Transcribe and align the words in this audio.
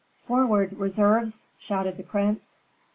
"Forward, 0.17 0.79
reserves!" 0.79 1.45
shouted 1.59 1.95
the 1.97 2.01
prince. 2.01 2.55